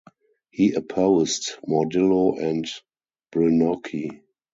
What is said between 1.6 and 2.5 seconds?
Mordillo